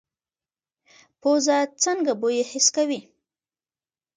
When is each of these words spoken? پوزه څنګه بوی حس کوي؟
پوزه 1.21 1.57
څنګه 1.83 2.13
بوی 2.21 2.39
حس 2.51 2.67
کوي؟ 2.75 2.99